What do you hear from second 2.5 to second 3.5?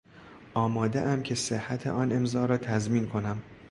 تضمین کنم